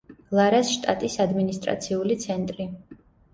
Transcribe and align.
ლარას 0.37 0.71
შტატის 0.75 1.17
ადმინისტრაციული 1.25 2.19
ცენტრი. 2.25 2.67